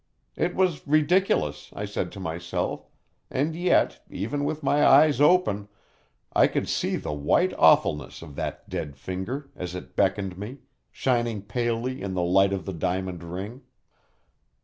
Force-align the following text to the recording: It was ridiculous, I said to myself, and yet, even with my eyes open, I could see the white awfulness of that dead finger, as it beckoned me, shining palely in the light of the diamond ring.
It 0.35 0.55
was 0.55 0.87
ridiculous, 0.87 1.69
I 1.75 1.85
said 1.85 2.11
to 2.13 2.19
myself, 2.19 2.87
and 3.29 3.55
yet, 3.55 4.01
even 4.09 4.45
with 4.45 4.63
my 4.63 4.83
eyes 4.83 5.21
open, 5.21 5.67
I 6.33 6.47
could 6.47 6.67
see 6.67 6.95
the 6.95 7.13
white 7.13 7.53
awfulness 7.59 8.23
of 8.23 8.33
that 8.35 8.67
dead 8.67 8.95
finger, 8.97 9.51
as 9.55 9.75
it 9.75 9.95
beckoned 9.95 10.39
me, 10.39 10.57
shining 10.91 11.43
palely 11.43 12.01
in 12.01 12.15
the 12.15 12.23
light 12.23 12.51
of 12.51 12.65
the 12.65 12.73
diamond 12.73 13.23
ring. 13.23 13.61